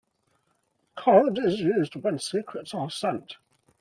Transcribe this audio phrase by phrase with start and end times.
[0.97, 3.37] Code is used when secrets are sent.